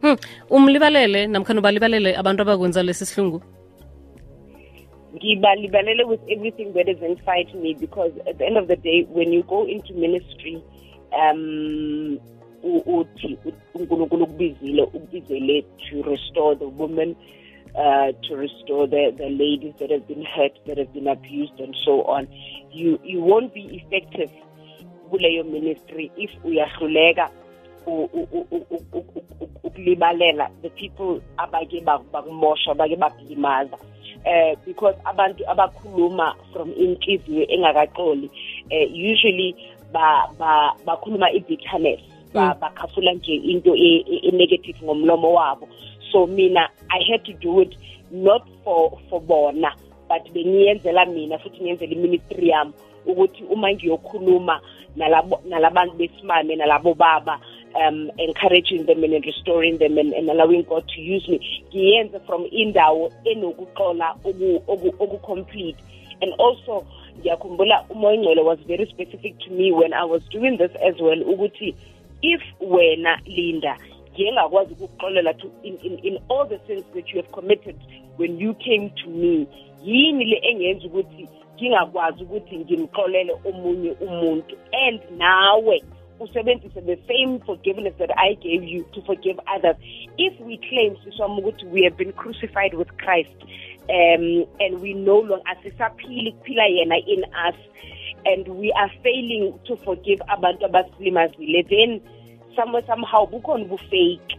Hmm. 0.01 0.18
umlibalele 0.50 1.27
namkhana 1.27 1.60
ubalibalele 1.60 2.15
abantu 2.15 2.41
abakwenza 2.41 2.84
lesi 2.84 3.06
sihlungu 3.06 3.41
ngibalibalele 5.15 6.03
with 6.03 6.22
everything 6.27 6.74
that 6.74 6.88
is 6.88 7.01
inside 7.01 7.53
me 7.62 7.74
because 7.74 8.13
at 8.29 8.38
the 8.38 8.46
end 8.46 8.58
of 8.58 8.68
the 8.68 8.75
day 8.75 9.08
when 9.12 9.34
you 9.34 9.44
go 9.44 9.65
into 9.68 9.94
ministry 9.94 10.62
um 11.12 12.18
uthi 12.88 13.38
unkulunkulu 13.74 14.24
ukubizile 14.24 14.82
ukubizele 14.84 15.62
to 15.62 16.01
restore 16.01 16.56
the 16.56 16.65
woman 16.65 17.15
uh, 17.75 18.10
to 18.22 18.36
restore 18.36 18.88
the, 18.88 19.12
the 19.18 19.29
ladies 19.29 19.74
that 19.79 19.91
have 19.91 20.06
been 20.08 20.25
hurt 20.25 20.53
that 20.65 20.77
have 20.77 20.94
been 20.94 21.08
abused 21.08 21.60
and 21.60 21.75
so 21.86 22.03
on 22.03 22.27
you 22.72 23.00
you 23.03 23.22
won't 23.22 23.53
be 23.53 23.62
effective 23.62 24.32
kuleyo 25.10 25.44
ministry 25.44 26.12
if 26.18 26.32
uyahluleka 26.44 27.29
ukulibalela. 29.63 30.50
The 30.62 30.69
people 30.69 31.22
abake 31.38 31.81
bak- 31.84 32.12
bakumosha 32.12 32.74
bake 32.75 32.96
bakulimaza. 32.96 33.77
Eh 34.25 34.55
because 34.65 34.96
abantu 35.05 35.43
abakhuluma 35.48 36.36
from 36.53 36.72
inhliziyo 36.74 37.48
engakaxoli 37.48 38.29
eh 38.69 38.88
usually 38.91 39.55
ba 39.93 40.27
ba 40.38 40.74
bakhuluma 40.86 41.31
i-bitterness. 41.31 42.00
Ba 42.34 42.53
Mm. 42.53 42.60
bakhafula 42.60 43.13
nje 43.13 43.36
into 43.36 43.75
e- 43.75 44.03
e- 44.08 44.22
e-negative 44.29 44.77
ngomlomo 44.84 45.34
wabo. 45.34 45.67
So 46.12 46.27
mina 46.27 46.69
i 46.89 47.01
had 47.12 47.24
to 47.24 47.34
do 47.34 47.62
it 47.62 47.75
not 48.12 48.43
for 48.63 48.91
for 49.10 49.22
bona 49.22 49.74
but 50.10 50.31
bengiyenzela 50.34 51.05
mina 51.05 51.38
futhi 51.38 51.62
ngiyenzela 51.62 51.91
iministry 51.93 52.50
yami 52.50 52.74
ukuthi 53.05 53.43
uma 53.43 53.72
ngiyokhuluma 53.74 54.62
nalabo 54.96 55.39
nalabantu 55.46 55.96
besimame 55.98 56.55
nalabo 56.55 56.93
baba 56.93 57.39
um, 57.75 58.11
encouraging 58.17 58.85
them 58.85 59.03
and 59.03 59.25
restoring 59.25 59.77
them 59.77 59.97
and, 59.97 60.13
and 60.13 60.29
allowing 60.29 60.63
God 60.63 60.88
to 60.95 61.01
use 61.01 61.27
me. 61.27 61.39
Ngiyenze 61.73 62.25
from 62.25 62.45
indawo 62.45 63.11
oku- 64.67 64.95
oku-complete 64.99 65.77
and 66.21 66.33
also 66.39 66.85
ngiyakhumbula 67.19 67.85
umoyingcwele 67.89 68.41
was 68.43 68.59
very 68.67 68.85
specific 68.85 69.38
to 69.39 69.49
me 69.51 69.71
when 69.71 69.93
i 69.93 70.03
was 70.03 70.21
doing 70.29 70.57
this 70.57 70.71
as 70.88 70.95
well 71.01 71.23
ukuthi 71.23 71.75
if 72.21 72.41
wena 72.59 73.19
linda 73.25 73.77
ngiye 74.13 74.31
ngakwazi 74.31 74.73
ukukuxolela 74.73 75.33
to 75.33 75.51
in, 75.63 75.77
in, 75.83 75.97
in 75.99 76.19
all 76.29 76.47
the 76.47 76.59
sins 76.67 76.85
that 76.93 77.09
you 77.09 77.21
have 77.21 77.31
committed 77.31 77.75
when 78.17 78.39
you 78.39 78.53
came 78.53 78.89
to 78.89 79.09
me 79.09 79.47
yini 79.83 80.25
le 80.25 80.38
engenza 80.43 80.88
ukuthi 80.88 81.27
ngingakwazi 81.59 82.23
ukuthi 82.23 82.57
ngimxolele 82.57 83.33
omunye 83.45 83.91
umuntu? 83.91 84.55
And 84.71 84.99
nawe 85.17 85.83
the 86.81 86.99
same 87.07 87.39
forgiveness 87.41 87.93
that 87.99 88.11
I 88.17 88.33
gave 88.35 88.63
you 88.63 88.85
to 88.93 89.01
forgive 89.03 89.39
others. 89.47 89.75
If 90.17 90.39
we 90.39 90.57
claim 90.69 90.97
we 91.65 91.83
have 91.83 91.97
been 91.97 92.13
crucified 92.13 92.73
with 92.73 92.95
Christ 92.97 93.31
um, 93.89 94.45
and 94.59 94.81
we 94.81 94.93
no 94.93 95.19
longer 95.19 95.43
in 97.07 97.23
us 97.33 97.55
and 98.25 98.47
we 98.47 98.71
are 98.73 98.91
failing 99.03 99.57
to 99.65 99.77
forgive 99.77 100.19
abantu 100.27 100.67
abasilimazile 100.67 101.67
then 101.69 102.01
somewhere 102.55 102.83
somehow 102.85 103.25
ubufake 103.25 104.38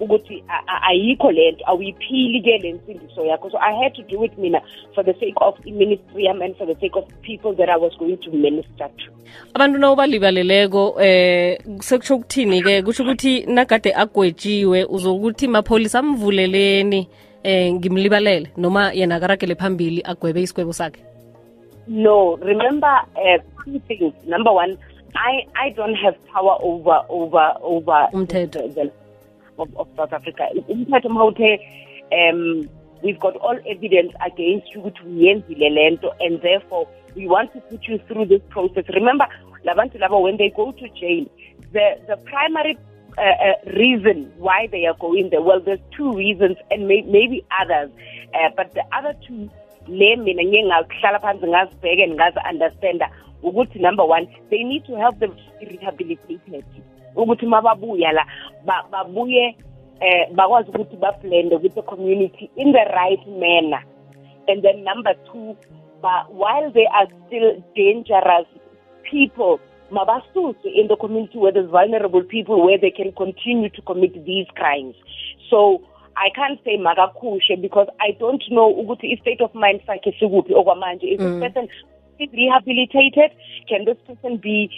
Ukuthi 0.00 0.44
a- 0.48 0.64
a- 0.66 0.82
ayikho 0.90 1.30
lento 1.32 1.64
awuyiphili 1.66 2.40
ke 2.42 2.58
le 2.58 2.72
nsindiso 2.72 3.24
yakho. 3.24 3.50
So 3.50 3.58
i 3.58 3.72
had 3.84 3.94
to 3.94 4.02
do 4.02 4.24
it 4.24 4.38
mina 4.38 4.60
for 4.94 5.04
the 5.04 5.14
sake 5.14 5.34
of 5.40 5.54
ministry 5.66 6.26
and 6.28 6.56
for 6.56 6.66
the 6.66 6.74
sake 6.80 6.96
of 6.96 7.04
people 7.22 7.52
that 7.56 7.68
i 7.68 7.76
was 7.76 7.92
going 7.98 8.16
to 8.16 8.30
minister 8.30 8.88
to. 8.96 9.12
Abantu 9.54 9.78
nawubalibaleleko 9.78 10.96
eh 11.02 11.58
sekusho 11.80 12.14
ukuthini 12.16 12.62
ke? 12.62 12.82
Kusho 12.82 13.02
ukuthi 13.02 13.46
nagade 13.46 13.92
agwetshiwe 13.94 14.84
uzokuthi 14.84 15.48
mapholisa 15.48 15.98
amvuleleni 15.98 17.08
eh 17.42 17.72
ngimlibalele 17.72 18.48
noma 18.56 18.92
yena 18.92 19.16
akaragele 19.16 19.54
phambili 19.54 20.02
agwebe 20.04 20.42
isikwebo 20.42 20.72
sakhe? 20.72 21.02
No, 21.88 22.36
remember 22.36 23.00
uh, 23.16 23.42
two 23.64 23.78
things. 23.88 24.14
Number 24.24 24.52
one, 24.52 24.78
I, 25.16 25.46
I 25.56 25.70
don't 25.70 25.96
have 25.96 26.14
power 26.32 26.56
over 26.62 27.00
over 27.08 27.54
over 27.62 28.08
Umthetho. 28.12 28.52
the, 28.52 28.68
the, 28.68 28.92
of, 29.58 29.76
of 29.76 29.88
South 29.96 30.12
Africa. 30.12 30.48
Umthetho 30.68 31.08
mawuthe, 31.08 31.60
um 32.12 32.68
we've 33.02 33.18
got 33.18 33.36
all 33.36 33.58
evidence 33.68 34.12
against 34.24 34.74
you 34.74 34.80
ukuthi 34.80 35.02
uyenzile 35.06 35.98
and 36.20 36.40
therefore 36.42 36.86
we 37.14 37.26
want 37.26 37.52
to 37.52 37.60
put 37.60 37.86
you 37.88 37.98
through 38.06 38.26
this 38.26 38.40
process. 38.48 38.84
Remember, 38.88 39.26
when 39.64 40.36
they 40.36 40.50
go 40.50 40.72
to 40.72 40.88
jail, 40.88 41.26
the 41.72 41.98
the 42.06 42.16
primary 42.24 42.78
uh, 43.18 43.20
uh, 43.20 43.54
reason 43.76 44.32
why 44.38 44.66
they 44.70 44.86
are 44.86 44.96
going 44.98 45.30
there. 45.30 45.42
Well, 45.42 45.60
there's 45.60 45.80
two 45.96 46.12
reasons 46.12 46.56
and 46.70 46.88
may, 46.88 47.02
maybe 47.02 47.44
others, 47.60 47.90
uh, 48.34 48.48
but 48.56 48.72
the 48.72 48.84
other 48.92 49.14
two 49.26 49.50
le 49.88 50.16
mina 50.16 50.42
ngike 50.42 50.64
ngakuhlala 50.64 51.18
phansi 51.18 51.46
ngazibheke 51.46 52.08
ngazi-understanda 52.08 53.10
ukuthi 53.42 53.80
number 53.80 54.04
one 54.06 54.26
they 54.50 54.62
need 54.62 54.84
to 54.84 54.96
help 54.96 55.18
them 55.18 55.34
be 55.58 55.66
rehabilitated 55.66 56.64
ukuthi 57.16 57.46
mababuya 57.46 58.12
la 58.12 58.26
babuye 58.90 59.56
eh 60.00 60.28
bakwazi 60.34 60.70
ukuthi 60.70 60.96
bablende 60.96 61.56
with 61.56 61.74
the 61.74 61.82
community 61.82 62.50
in 62.56 62.72
the 62.72 62.84
right 62.94 63.26
manner. 63.26 63.82
And 64.48 64.62
then 64.62 64.84
number 64.84 65.14
two 65.30 65.56
but 66.00 66.32
while 66.34 66.70
they 66.72 66.86
are 66.86 67.06
still 67.26 67.62
dangerous 67.76 68.46
people 69.10 69.60
mabasuswe 69.90 70.68
in 70.74 70.88
the 70.88 70.96
community 70.96 71.38
where 71.38 71.52
there's 71.52 71.70
vulnerable 71.70 72.22
people 72.22 72.64
where 72.64 72.78
they 72.78 72.90
can 72.90 73.12
continue 73.12 73.68
to 73.68 73.82
commit 73.82 74.24
these 74.24 74.46
crimes. 74.54 74.96
So 75.50 75.82
I 76.16 76.30
can't 76.34 76.58
say 76.64 76.78
makakhushe 76.78 77.60
because 77.60 77.88
I 78.00 78.16
don't 78.18 78.42
know 78.50 78.72
ukuthi 78.72 79.12
i-state 79.12 79.40
of 79.40 79.54
mind 79.54 79.80
sakhe 79.86 80.12
sikuphi 80.18 80.52
okwamanje. 80.52 81.04
Is 81.04 81.18
this 81.18 81.40
person 81.40 81.68
is 82.18 82.28
rehabilitated 82.32 83.30
can 83.68 83.84
this 83.84 83.98
person 84.06 84.36
be 84.36 84.70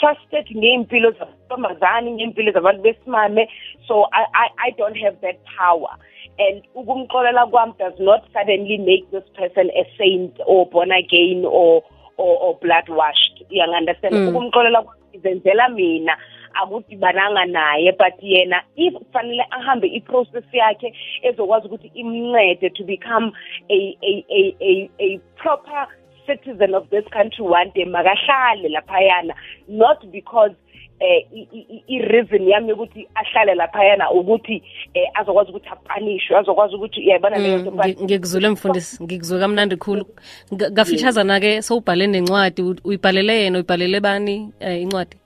trusted 0.00 0.46
ngey'mpilo 0.56 1.10
zamantombazane 1.18 2.10
ngey'mpilo 2.10 2.52
zabantu 2.52 2.82
besimame. 2.82 3.48
So 3.88 4.06
I, 4.12 4.24
I, 4.34 4.46
I 4.66 4.70
don't 4.78 4.96
have 4.96 5.20
that 5.22 5.38
power. 5.58 5.92
And 6.38 6.62
ukumxolela 6.74 7.50
kwami 7.50 7.78
does 7.78 7.98
not 7.98 8.24
suddenly 8.32 8.78
make 8.78 9.10
this 9.10 9.24
person 9.36 9.70
a 9.76 9.84
saint 9.98 10.38
or 10.46 10.66
born 10.66 10.90
again 10.90 11.44
or 11.44 11.82
or, 12.16 12.38
or 12.38 12.58
blood 12.60 12.88
washed. 12.88 13.42
Uyangi-understand 13.50 14.14
Mm. 14.14 14.28
ukumxolela 14.28 14.82
kwami 14.82 15.00
izenzela 15.12 15.68
mina 15.68 16.16
akudibananga 16.54 17.44
naye 17.44 17.92
but 17.92 18.20
yena 18.22 18.62
if 18.76 18.94
kufanele 18.94 19.44
ahambe 19.50 19.88
i-process 19.88 20.44
yakhe 20.52 20.94
ezokwazi 21.22 21.66
ukuthi 21.66 21.90
imncede 21.94 22.70
to 22.70 22.84
become 22.84 23.32
a, 23.70 23.96
a, 24.02 24.24
a, 24.30 24.56
a, 24.60 24.90
a 24.98 25.18
proper 25.36 25.86
citizen 26.26 26.74
of 26.74 26.88
this 26.90 27.04
country 27.12 27.44
one 27.44 27.70
day 27.74 27.84
makahlale 27.84 28.68
laphayana. 28.68 29.34
Not 29.68 30.04
because 30.10 30.52
eh 31.00 31.26
i- 31.34 31.82
i-reason 31.88 32.48
yami 32.48 32.68
yokuthi 32.68 33.08
ahlale 33.14 33.54
laphayana 33.54 34.10
ukuthi 34.10 34.62
eh 34.94 35.08
azokwazi 35.14 35.50
ukuthi 35.50 35.68
apanishwe 35.68 36.36
azokwazi 36.38 36.74
ukuthi 36.76 37.00
uyayibona 37.00 37.38
leyo 37.38 37.56
Mm, 37.58 37.62
nto 37.62 37.70
ngi- 37.70 38.04
mfundisi 38.50 39.02
ngikuzwe 39.04 39.40
kamnandi 39.40 39.76
khulu. 39.76 40.06
Nga- 40.54 40.70
ngafishazana-ke 40.70 41.62
sowubhale 41.62 42.06
nencwadi 42.06 42.62
uyibhalele 42.84 43.42
yena 43.42 43.58
uyibhalele 43.58 44.00
bani 44.00 44.52
eh, 44.60 44.82
incwadi? 44.82 45.16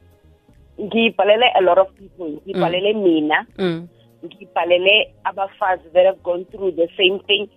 Ngibhalele 0.80 1.46
a 1.54 1.60
lot 1.60 1.80
of 1.80 1.88
people. 1.98 2.40
Ngibhalele 2.46 2.92
mina. 2.92 3.46
Ngiyibhalele 3.58 3.88
ngibhalele 4.24 5.12
abafazi 5.24 5.88
that 5.92 6.06
have 6.06 6.22
gone 6.22 6.44
through 6.44 6.72
the 6.76 6.88
same 6.96 7.18
thing. 7.26 7.48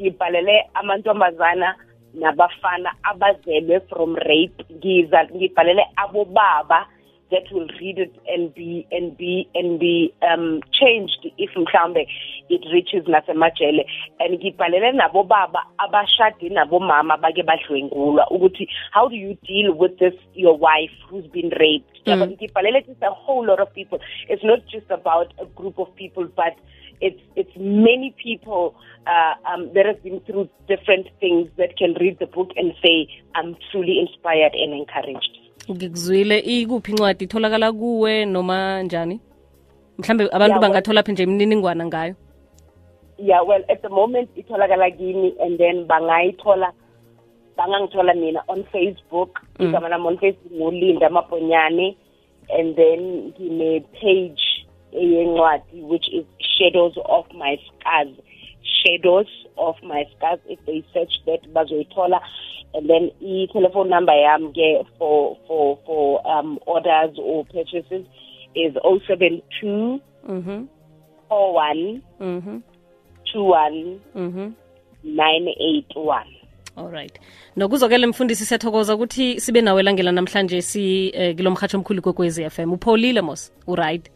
Ngibhalele 0.00 0.64
amantombazana 0.74 1.74
nabafana 2.14 2.94
abazelwe 3.02 3.80
from 3.80 4.16
rape 4.16 4.64
ngiza 4.72 5.24
ngibhalele 5.36 5.84
abobaba 5.96 6.86
that 7.30 7.46
will 7.52 7.68
read 7.80 7.96
it 7.98 8.12
and 8.26 8.52
be 8.54 8.84
and 8.90 9.16
be 9.16 9.48
and 9.54 9.78
be 9.78 10.12
um 10.32 10.60
changed 10.72 11.30
if 11.38 11.50
mhlambe 11.56 12.08
it 12.48 12.64
reaches 12.72 13.04
nasemajele 13.06 13.86
and 14.18 14.34
ngibhalele 14.38 14.92
nabobaba 14.92 15.62
abashade 15.78 16.48
nabomama 16.48 17.16
bake 17.16 17.42
badlwengulwa 17.42 18.30
ukuthi 18.30 18.68
how 18.90 19.08
do 19.08 19.14
you 19.16 19.36
deal 19.46 19.70
with 19.78 19.96
this 19.98 20.14
your 20.34 20.58
wife 20.58 20.92
who's 21.08 21.26
been 21.30 21.50
raped 21.50 21.86
Mm. 22.06 22.14
mm. 22.22 22.30
ngibhalele 22.30 22.80
just 22.86 23.02
a 23.02 23.10
whole 23.10 23.46
lot 23.46 23.62
of 23.62 23.68
people 23.72 23.98
it's 24.28 24.42
not 24.42 24.60
just 24.66 24.90
about 24.90 25.32
a 25.38 25.44
group 25.44 25.78
of 25.78 25.88
people 25.94 26.24
but 26.24 26.54
it's 27.00 27.20
it's 27.36 27.56
many 27.56 28.14
people 28.22 28.74
uh, 29.06 29.34
um, 29.48 29.72
that 29.74 29.86
have 29.86 30.02
been 30.02 30.20
through 30.20 30.48
different 30.68 31.06
things 31.20 31.48
that 31.56 31.76
can 31.76 31.94
read 32.00 32.18
the 32.18 32.26
book 32.26 32.50
and 32.56 32.72
say 32.82 33.08
i'm 33.34 33.56
truly 33.70 33.98
inspired 33.98 34.54
and 34.54 34.72
encouraged. 34.74 35.38
Ngikuzwile. 35.70 36.38
Ikuphi 36.38 36.90
incwadi 36.92 37.24
itholakala 37.24 37.72
kuwe 37.72 38.24
noma 38.26 38.82
njani? 38.82 39.20
Mhlambe 39.98 40.24
abantu 40.24 40.52
Yeah, 40.52 40.60
bangathola 40.60 41.02
phi 41.02 41.12
nje 41.12 41.22
imininingwana 41.22 41.86
ngayo? 41.86 42.14
Yeah 43.18 43.48
well 43.48 43.64
at 43.68 43.82
the 43.82 43.88
moment 43.88 44.30
itholakala 44.36 44.90
kimi 44.90 45.34
and 45.40 45.58
then 45.58 45.84
bangayithola 45.86 46.72
bangangithola 47.56 48.14
mina 48.14 48.42
on 48.48 48.64
facebook. 48.64 49.40
Mm. 49.58 49.66
igama 49.68 49.88
lami 49.88 50.06
on 50.06 50.18
facebook 50.18 50.52
ngulinda 50.52 51.10
mabhonyane 51.10 51.96
and 52.58 52.76
then 52.76 53.32
ngine-page 53.38 54.42
eyencwadi 54.92 55.82
which 55.82 56.08
is 56.08 56.24
shadows 56.60 56.92
of 57.04 57.24
my 57.34 57.56
scars. 57.66 58.08
Shadows 58.84 59.26
of 59.56 59.76
my 59.82 60.04
scars 60.16 60.40
if 60.48 60.58
they 60.66 60.84
search 60.92 61.12
that 61.26 61.42
bazoyithola. 61.54 62.20
And 62.74 62.88
then 62.88 63.10
i-telephone 63.20 63.88
number 63.88 64.12
yam 64.12 64.52
ke 64.52 64.86
for 64.98 65.36
for 65.46 65.78
for 65.86 66.26
um 66.28 66.58
orders 66.66 67.16
or 67.18 67.44
purchases 67.46 68.06
is 68.54 68.74
072 68.84 70.00
mhm 70.28 70.66
41 71.28 72.02
mhm 72.20 72.62
21 73.32 74.00
mhm 74.14 74.52
981 75.04 76.24
alright 76.76 77.20
nokuzokele 77.56 78.06
mfundisi 78.06 78.44
siyathokoza 78.44 78.94
ukuthi 78.94 79.40
sibe 79.40 79.60
nawe 79.60 79.82
langela 79.82 80.12
namhlanje 80.12 80.62
si 80.62 81.08
eh, 81.14 81.36
omkhulu 81.74 82.02
kokwezi 82.02 82.50
FM 82.50 82.72
upholile 82.72 83.20
mos. 83.20 83.52
Uright 83.66 84.10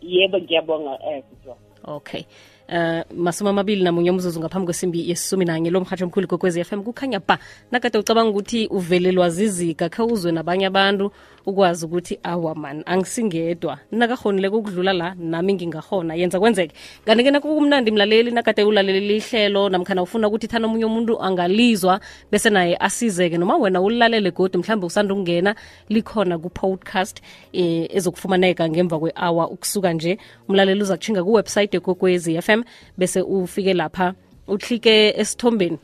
yebo 0.00 0.38
ngiyabonga 0.38 0.98
eh 1.04 1.22
okay 1.84 2.24
uh, 2.70 3.16
masumi 3.16 3.50
amabili 3.50 3.82
namunye 3.82 4.10
umzuzu 4.10 4.40
ngaphambi 4.40 4.64
kwesimbi 4.66 5.10
yesisumi 5.10 5.44
nanye. 5.44 5.70
Lo 5.70 5.80
mhatsho 5.80 6.04
omkhulu 6.04 6.28
kokwezi 6.28 6.64
FM 6.64 6.82
kukhanya 6.82 7.20
ba 7.20 7.38
nakade 7.70 7.98
ucabanga 7.98 8.30
ukuthi 8.30 8.66
uvelelwa 8.66 9.30
zizika 9.30 9.88
khe 9.88 10.02
uzwe 10.02 10.32
nabanye 10.32 10.66
abantu 10.66 11.10
ukwazi 11.46 11.86
ukuthi 11.86 12.18
awa 12.22 12.54
man 12.54 12.82
angisingedwa. 12.86 13.78
Nakahonileko 13.92 14.58
ukudlula 14.58 14.92
la 14.92 15.14
nami 15.18 15.54
ngingahona 15.54 16.14
yenza 16.14 16.40
kwenzeke. 16.40 16.74
Kanti-ke 17.04 17.30
nakukumnandi 17.30 17.90
mlaleli 17.90 18.30
nakade 18.30 18.62
ulaleleli 18.64 19.16
ihlelo 19.16 19.68
namkhana 19.68 20.02
ufuna 20.02 20.28
ukuthi 20.28 20.48
thana 20.48 20.66
omunye 20.66 20.84
umuntu 20.84 21.22
angalizwa 21.22 22.00
bese 22.30 22.50
naye 22.50 22.76
asizeke. 22.76 23.38
Noma 23.38 23.56
wena 23.56 23.80
ulalele 23.80 24.30
godi 24.30 24.58
mhlawumbe 24.58 24.86
usanda 24.86 25.14
ukungena 25.14 25.54
likhona 25.88 26.38
ku-podcast 26.38 27.20
um 27.54 27.86
ezokufumaneka 27.90 28.68
ngemva 28.68 28.98
kwe-hour 28.98 29.48
ukusuka 29.52 29.92
nje. 29.92 30.18
Umlaleli 30.48 30.82
uza 30.82 30.96
kutshinga 30.96 31.24
kuwebsayithi 31.24 31.76
yekokwezi 31.76 32.42
FM 32.42 32.59
bese 32.98 33.20
ufike 33.22 33.74
lapha 33.74 34.14
uhlike 34.48 35.14
esithombeni 35.20 35.78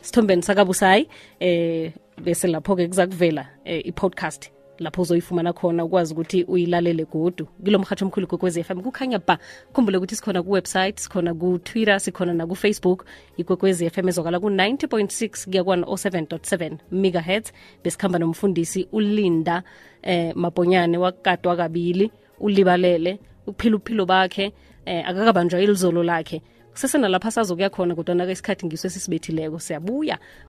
sithombeni 0.00 0.42
sakabusayi 0.42 1.08
eh 1.40 1.92
bese 2.24 2.48
lapho-ke 2.48 2.88
kuza 2.88 3.06
kuvela 3.06 3.46
eh, 3.64 3.86
i-podcast 3.86 4.50
lapho 4.78 5.02
uzoyifumana 5.02 5.52
khona 5.52 5.84
ukwazi 5.84 6.14
ukuthi 6.14 6.44
uyilalele 6.44 7.04
godu. 7.04 7.46
Kilo 7.64 7.78
mhatsho 7.78 8.04
omkhulu 8.04 8.26
kokwezi 8.26 8.64
FM 8.64 8.80
kukhanya 8.80 9.18
ba 9.18 9.38
khumbule 9.72 9.98
ukuthi 9.98 10.16
sikhona 10.16 10.42
ku-website 10.42 10.98
sikhona 10.98 11.34
ku-twitter 11.34 12.00
sikhona 12.00 12.34
nakufacebook. 12.34 13.04
Ikwekwezi 13.36 13.90
FM 13.90 14.08
ezwakala 14.08 14.40
ku-90.6 14.40 15.50
kuya 15.50 15.64
kwan-07.7 15.64 16.78
megahertz. 16.92 17.52
Besikhamba 17.84 18.18
nomfundisi 18.18 18.88
ulinda 18.92 19.62
eh 20.02 20.32
mabhonyane 20.36 20.98
wakatwa 20.98 21.56
kabili 21.56 22.10
ulibalele 22.40 23.18
uphila 23.46 23.76
uphilo 23.76 24.06
bakhe. 24.06 24.52
Eh 24.88 25.08
akakabanjwa 25.08 25.60
ilizolo 25.60 26.02
lakhe. 26.02 26.42
Kusesenalapha 26.72 27.30
sazokuya 27.30 27.70
khona 27.70 27.94
kodwa 27.94 28.14
nake 28.14 28.32
isikhathi 28.32 28.66
ngiso 28.66 28.86
esisibethileko. 28.88 29.58
Siyabuya 29.58 30.18